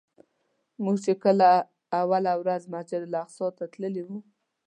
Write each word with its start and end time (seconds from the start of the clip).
موږ 0.83 0.95
چې 1.05 1.13
کله 1.23 1.49
اوله 2.01 2.33
ورځ 2.41 2.61
مسجدالاقصی 2.73 3.47
ته 3.57 3.65
تللي 3.73 4.03
وو. 4.07 4.17